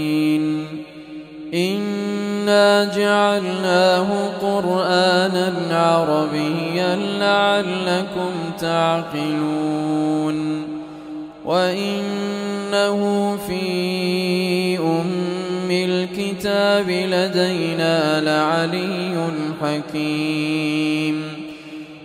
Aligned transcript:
إنا 1.54 2.84
جعلناه 2.84 4.28
قرآنا 4.42 5.52
عربيا 5.70 6.96
لعلكم 6.96 8.32
تعقلون 8.60 10.40
وإنه 11.44 13.36
في 13.46 14.78
أم 14.78 15.70
الكتاب 15.70 16.90
لدينا 16.90 18.20
لعلي 18.20 19.30
حكيم 19.62 21.09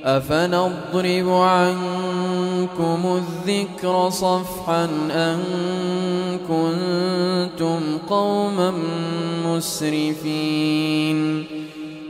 أفنضرب 0.06 1.30
عنكم 1.30 3.23
الذكر 3.23 4.09
صفحا 4.09 4.86
أن 5.12 5.40
كنتم 6.48 7.80
قوما 8.10 8.73
مسرفين 9.46 11.46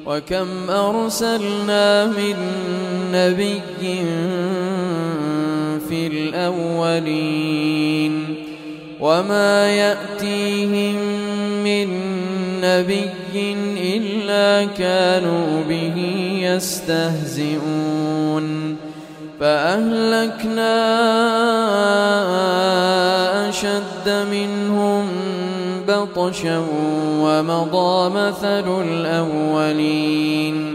وكم 0.06 0.70
أرسلنا 0.70 2.06
من 2.06 2.36
نبي 3.12 3.62
في 5.90 6.08
الأولين 6.08 7.66
وما 9.00 9.70
يأتيهم 9.70 10.96
من 11.64 12.05
نبي 12.66 13.10
إلا 13.98 14.68
كانوا 14.78 15.64
به 15.70 15.98
يستهزئون. 16.42 17.96
فأهلكنا 19.40 20.76
أشد 23.50 24.08
منهم 24.32 25.06
بطشا 25.88 26.64
ومضى 27.20 28.10
مثل 28.10 28.68
الأولين. 28.82 30.75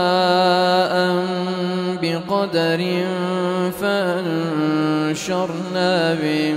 بقدر 2.02 2.82
فأنشرنا 3.82 5.54
به 6.14 6.56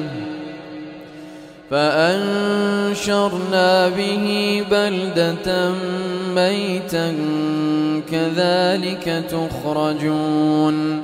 فأنشرنا 1.71 3.29
به 3.89 4.27
بلدة 4.71 5.73
ميتا 6.35 7.15
كذلك 8.11 9.25
تخرجون. 9.31 11.04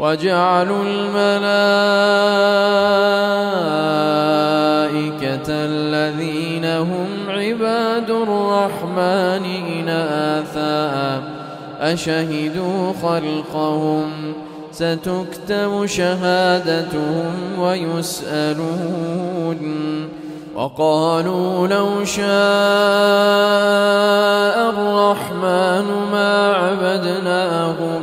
وجعلوا 0.00 0.84
الملائكة 0.84 1.42
الذين 5.48 6.64
هم 6.64 7.08
عباد 7.28 8.10
الرحمن 8.10 9.44
إناثا 9.78 11.22
أشهدوا 11.80 12.92
خلقهم 13.02 14.10
ستكتب 14.72 15.86
شهادتهم 15.86 17.58
ويسألون 17.58 19.02
وقالوا 20.54 21.68
لو 21.68 22.04
شاء 22.04 22.22
الرحمن 24.70 25.86
ما 26.12 26.52
عبدناهم 26.52 28.02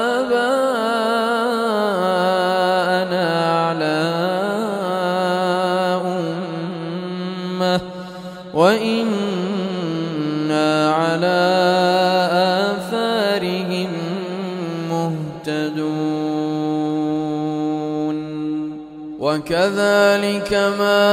وكذلك 19.21 20.53
ما 20.79 21.03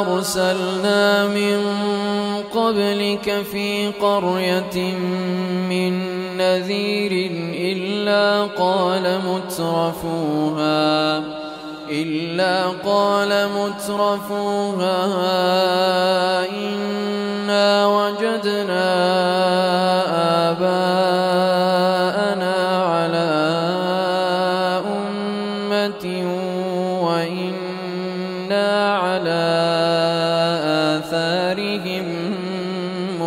أرسلنا 0.00 1.26
من 1.26 1.60
قبلك 2.54 3.42
في 3.52 3.92
قرية 4.00 4.94
من 5.68 5.92
نذير 6.36 7.12
إلا 7.54 8.42
قال 8.42 9.20
مترفوها 9.28 11.18
إلا 11.90 12.66
قال 12.84 13.48
مترفوها 13.56 14.96
إنا 16.48 17.86
وجدنا 17.86 19.69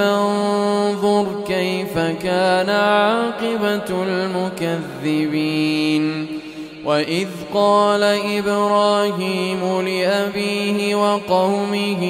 فانظر 0.00 1.26
كيف 1.46 1.98
كان 2.22 2.70
عاقبة 2.70 4.02
المكذبين. 5.02 6.26
وإذ 6.84 7.28
قال 7.54 8.02
إبراهيم 8.38 9.80
لأبيه 9.80 10.94
وقومه 10.94 12.02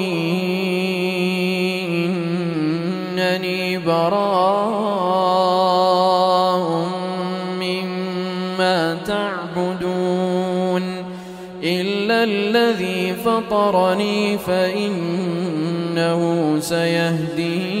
إنني 3.15 3.77
براء 3.77 4.21
مما 7.59 8.97
تعبدون 9.07 10.83
إلا 11.63 12.23
الذي 12.23 13.13
فطرني 13.25 14.37
فإنه 14.37 16.21
سيهدين. 16.59 17.80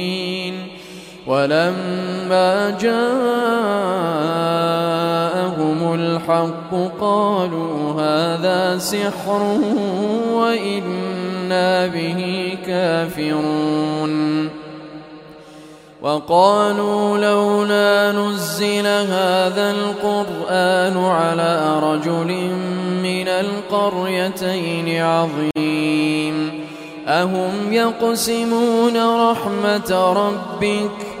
ولما 1.31 2.75
جاءهم 2.81 2.99
الحق 5.93 6.71
قالوا 7.01 8.01
هذا 8.01 8.77
سحر 8.77 9.41
وإنا 10.33 11.87
به 11.87 12.53
كافرون. 12.67 14.49
وقالوا 16.01 17.17
لولا 17.17 18.11
نزل 18.11 18.87
هذا 18.87 19.71
القرآن 19.71 20.97
على 20.97 21.79
رجل 21.83 22.31
من 23.03 23.27
القريتين 23.27 25.01
عظيم. 25.01 26.61
أهم 27.07 27.73
يقسمون 27.73 28.97
رحمة 29.31 30.13
ربك 30.13 31.20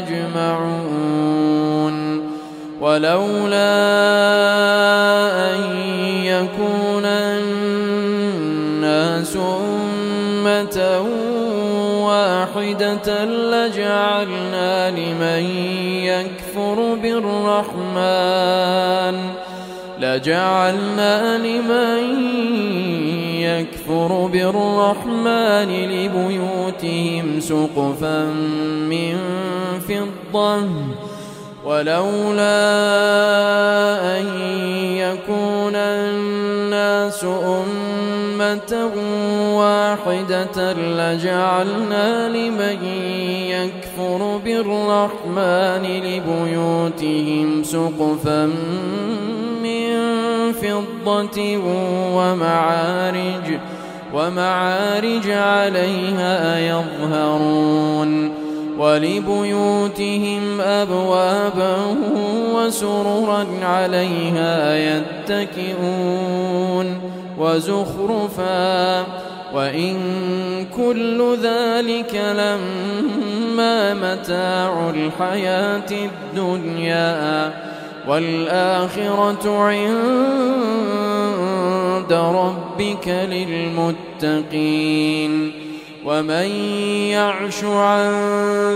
يجمعون 0.31 1.95
ولولا 2.81 3.71
أن 5.53 5.61
يكون 6.23 7.05
الناس 7.05 8.17
أمة 9.35 11.01
واحدة 12.07 13.25
لجعلنا 13.25 14.91
لمن 14.91 15.45
يكفر 16.03 16.95
بالرحمن 17.01 18.35
لجعلنا 19.99 21.37
لمن 21.37 22.20
يكفر 23.61 24.29
بالرحمن 24.33 25.69
لبيوتهم 25.69 27.39
سقفا 27.39 28.25
من 28.89 29.17
فضة 29.87 30.61
ولولا 31.65 32.57
أن 34.17 34.25
يكون 34.97 35.75
الناس 35.75 37.23
أمة 37.23 38.91
واحدة 39.57 40.73
لجعلنا 40.73 42.29
لمن 42.29 42.85
يكفر 43.49 44.41
بالرحمن 44.45 45.83
لبيوتهم 45.83 47.63
سقفا 47.63 48.45
من 48.45 49.40
فضة 50.53 51.57
ومعارج 52.15 53.59
ومعارج 54.13 55.29
عليها 55.29 56.59
يظهرون 56.59 58.31
ولبيوتهم 58.77 60.61
أبوابا 60.61 61.75
وسررا 62.55 63.45
عليها 63.61 64.75
يتكئون 65.29 66.31
وزخرفا 67.39 69.05
وإن 69.53 69.95
كل 70.77 71.37
ذلك 71.43 72.15
لما 72.15 73.93
متاع 73.93 74.89
الحياة 74.89 75.91
الدنيا 75.91 77.53
والآخرة 78.07 79.57
عند 79.57 80.13
ربك 82.13 83.07
للمتقين. 84.27 85.51
ومن 86.05 86.49
يعش 87.11 87.63
عن 87.63 88.11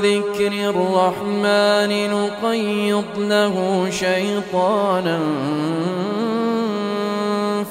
ذكر 0.04 0.52
الرحمن 0.54 2.10
نقيض 2.10 3.06
له 3.18 3.88
شيطانا 3.90 5.20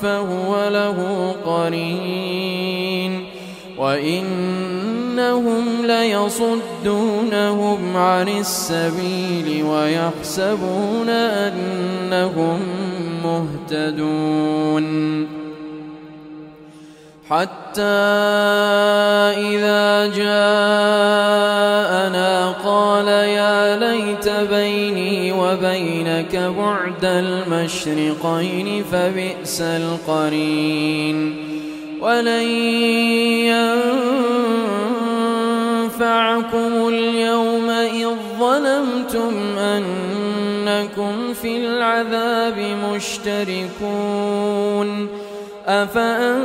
فهو 0.02 0.68
له 0.68 1.34
قرين. 1.46 3.24
وإن 3.78 4.24
إنهم 5.24 5.86
ليصدونهم 5.86 7.96
عن 7.96 8.28
السبيل 8.28 9.64
ويحسبون 9.64 11.08
أنهم 11.08 12.60
مهتدون. 13.24 14.84
حتى 17.30 17.82
إذا 19.40 20.06
جاءنا 20.06 21.44
قال 22.64 23.08
يا 23.08 23.76
ليت 23.76 24.28
بيني 24.28 25.32
وبينك 25.32 26.36
بعد 26.36 27.04
المشرقين 27.04 28.84
فبئس 28.92 29.60
القرين. 29.60 31.36
ولن 32.00 32.48
ينفعكم 36.14 36.88
اليوم 36.88 37.70
إذ 37.70 38.08
ظلمتم 38.38 39.58
أنكم 39.58 41.34
في 41.42 41.56
العذاب 41.56 42.58
مشتركون. 42.90 44.28
أفأنت 45.66 46.44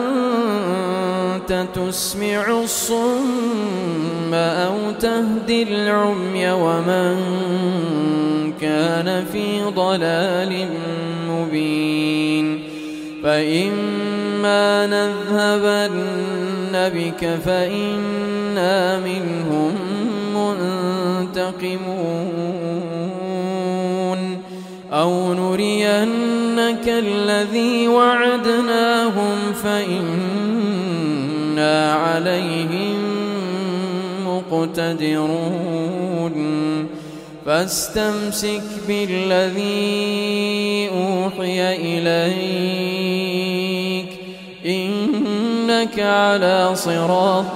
تسمع 1.76 2.50
الصم 2.64 4.34
أو 4.34 4.92
تهدي 5.00 5.64
العمي 5.64 6.52
ومن 6.52 7.16
كان 8.62 9.26
في 9.32 9.62
ضلال 9.76 10.68
مبين؟ 11.30 12.64
فإما 13.24 14.88
نذهبن 14.88 16.10
بك 16.74 17.40
منهم 19.06 19.74
منتقمون. 20.36 21.80
أو 24.94 25.34
نرينك 25.34 26.88
الذي 26.88 27.88
وعدناهم 27.88 29.54
فإنا 29.64 30.74
عليهم 31.94 32.96
مقتدرون. 34.28 35.70
فاستمسك 37.46 38.64
بالذي 38.88 40.90
أوحي 40.90 41.76
إليك. 41.76 43.00
إنك 44.66 46.00
على 46.00 46.72
صراط 46.74 47.56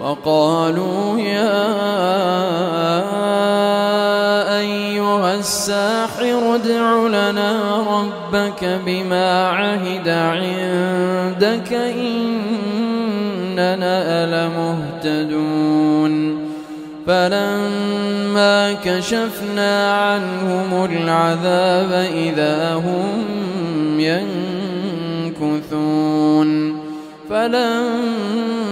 وقالوا 0.00 1.18
يا 1.18 1.62
أيها 4.58 5.34
الساحر 5.34 6.54
ادع 6.54 7.06
لنا 7.06 7.82
ربك 7.90 8.80
بما 8.86 9.48
عهد 9.48 10.08
عندك 10.08 11.72
إننا 13.52 13.96
لمهتدون. 14.26 16.12
فلما 17.06 18.72
كشفنا 18.84 19.92
عنهم 19.92 20.84
العذاب 20.84 21.92
إذا 22.14 22.74
هم 22.74 23.24
ينكثون. 25.30 26.50
فلما 27.30 28.71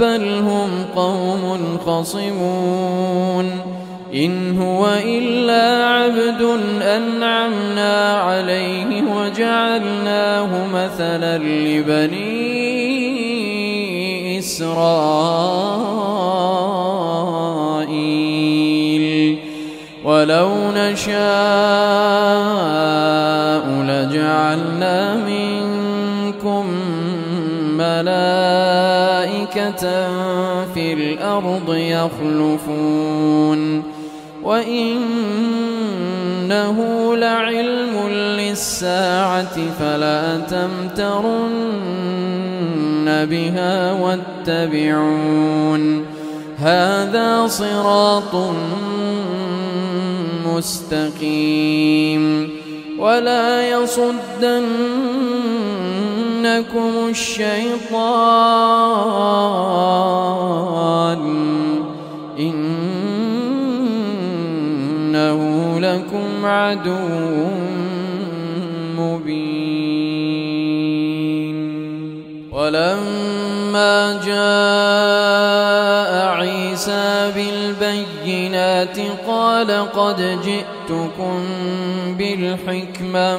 بل 0.00 0.28
هم 0.28 0.70
قوم 0.96 1.78
خصمون 1.86 3.50
إن 4.14 4.58
هو 4.58 4.88
إلا 5.04 5.86
عبد 5.86 6.42
أنعمنا 6.82 8.12
عليه 8.12 9.02
وجعلناه 9.16 10.66
مثلا 10.74 11.38
لبني 11.38 12.64
إسرائيل 14.38 14.94
ولو 20.04 20.50
نشاء 20.76 21.14
لجعلنا 23.68 25.14
منكم 25.14 25.33
ملائكة 28.02 29.82
في 30.74 30.92
الأرض 30.92 31.74
يخلفون 31.74 33.60
وإنه 34.42 35.46
لعلم 37.16 38.08
للساعة 38.08 39.56
فلا 39.78 40.38
تمترن 40.38 41.54
بها 43.30 43.92
واتبعون 43.92 46.04
هذا 46.58 47.46
صراط 47.46 48.34
مستقيم 50.46 52.50
ولا 52.98 53.68
يصدنكم 56.44 57.08
الشيطان. 57.08 57.94
إنه 62.38 63.80
لكم 65.80 66.44
عدو 66.44 67.48
مبين. 68.98 69.94
ولما 72.52 74.20
جاء 74.26 76.12
عيسى 76.28 77.32
بالبينات 77.36 78.98
قال 79.26 79.70
قد 79.92 80.38
جئتكم 80.44 81.40
بالحكمة. 82.18 83.38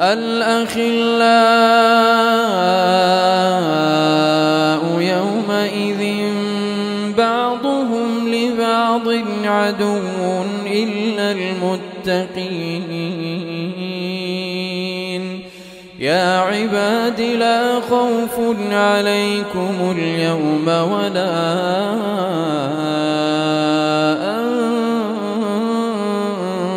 الأخلاء 0.00 1.44
يومئذ 5.00 6.02
بعضهم 7.18 8.28
لبعض 8.28 9.08
عدو 9.44 9.98
إلا 10.66 11.32
المتقين. 11.32 12.44
يا 15.98 16.38
عباد 16.38 17.20
لا 17.20 17.80
خوف 17.80 18.40
عليكم 18.72 19.94
اليوم 19.98 20.68
ولا 20.68 21.34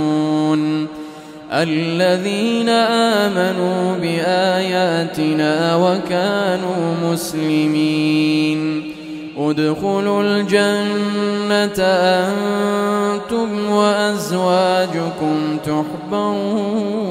الذين 1.64 2.70
آمنوا 2.70 3.96
بآياتنا 4.02 5.76
وكانوا 5.76 6.96
مسلمين. 7.04 8.92
ادخلوا 9.38 10.24
الجنة 10.24 11.80
أنتم 11.84 13.70
وأزواجكم 13.70 15.58
تحبرون. 15.66 17.02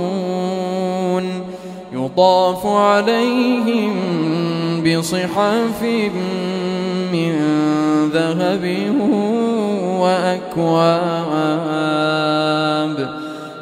يطاف 1.93 2.67
عليهم 2.67 3.95
بصحاف 4.85 5.83
من 7.13 7.35
ذهب 8.15 8.65
وأكواب. 10.01 11.60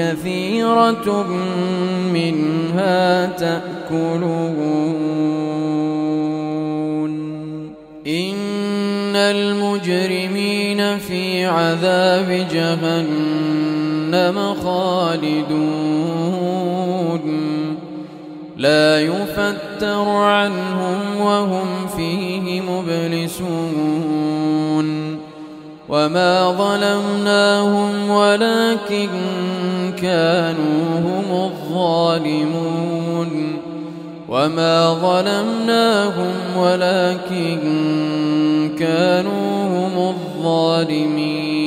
كثيرة 0.00 1.26
منها 2.12 3.26
تأكلون. 3.26 4.80
إن 8.06 9.16
المجرمين 9.16 10.98
في 10.98 11.44
عذاب 11.44 12.46
جهنم 12.52 14.54
خالدون. 14.64 15.60
لا 18.56 19.00
يفتر 19.00 20.08
عنهم 20.08 21.20
وهم 21.20 21.86
فيه 21.96 22.60
مبلسون. 22.60 24.09
وما 25.90 26.50
ظلمناهم 26.50 28.10
ولكن 28.10 29.08
كانوا 30.02 30.98
هم 31.00 31.50
الظالمون 31.50 33.30
وما 34.28 34.94
ظلمناهم 34.94 36.32
ولكن 36.56 37.60
كانوا 38.78 39.64
هم 39.64 40.14
الظالمين 40.14 41.60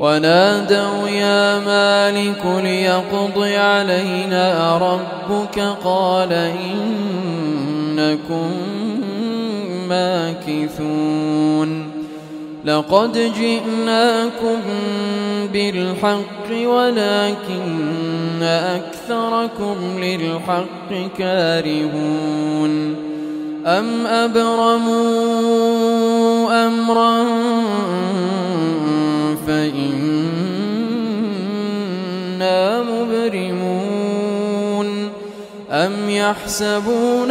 ونادوا 0.00 1.08
يا 1.08 1.58
مالك 1.58 2.46
ليقض 2.62 3.38
علينا 3.42 4.78
ربك 4.78 5.58
قال 5.84 6.32
إنكم 7.92 8.50
ماكثون 9.88 11.77
لقد 12.68 13.32
جئناكم 13.40 14.60
بالحق 15.52 16.48
ولكن 16.50 18.42
أكثركم 18.42 19.76
للحق 19.98 20.90
كارهون. 21.18 22.96
أم 23.66 24.06
أبرموا 24.06 25.06
أمرا 26.66 27.24
فإنا 29.46 30.42
مبرمون. 32.82 34.08
أم 35.70 36.10
يحسبون 36.10 37.30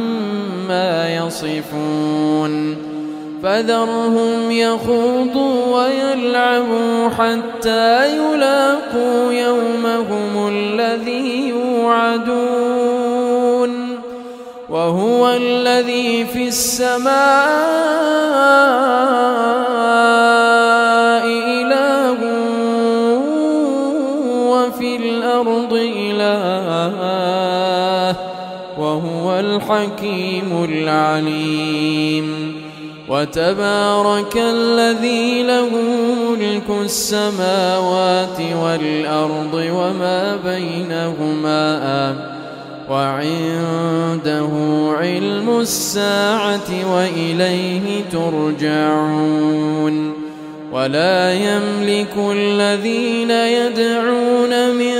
يصفون. 1.07 2.77
فذرهم 3.43 4.51
يخوضوا 4.51 5.77
ويلعبوا 5.77 7.09
حتى 7.09 8.17
يلاقوا 8.17 9.33
يومهم 9.33 10.47
الذي 10.47 11.49
يوعدون. 11.49 12.51
وهو 14.69 15.29
الذي 15.29 16.25
في 16.25 16.47
السماء 16.47 17.11
الحكيم 29.41 30.67
العليم. 30.69 32.55
وتبارك 33.09 34.37
الذي 34.37 35.43
له 35.43 35.69
ملك 36.39 36.69
السماوات 36.85 38.39
والأرض 38.63 39.53
وما 39.53 40.37
بينهما 40.45 42.15
وعنده 42.89 44.49
علم 44.99 45.59
الساعة 45.59 46.69
وإليه 46.95 48.03
ترجعون. 48.11 49.95
ولا 50.71 51.33
يملك 51.33 52.15
الذين 52.31 53.31
يدعون 53.31 54.75
من 54.75 54.97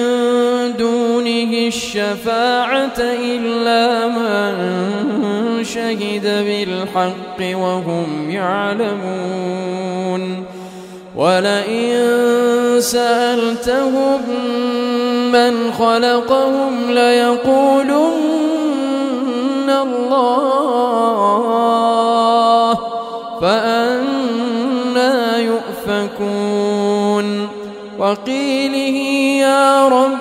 دونه 0.81 1.53
الشفاعة 1.67 2.99
إلا 2.99 4.07
من 4.07 4.53
شهد 5.63 6.25
بالحق 6.45 7.39
وهم 7.39 8.29
يعلمون. 8.29 10.23
ولئن 11.15 11.91
سألتهم 12.79 14.19
من 15.31 15.53
خلقهم 15.79 16.91
ليقولن 16.91 18.11
الله 19.69 21.11
فأنا 23.41 25.37
يؤفكون. 25.37 27.27
وقيله 27.99 28.97
يا 29.41 29.87
رب 29.87 30.20